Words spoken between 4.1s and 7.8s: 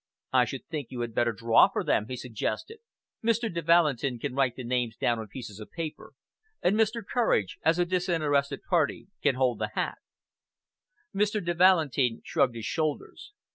can write the names down on pieces of paper, and Mr. Courage, as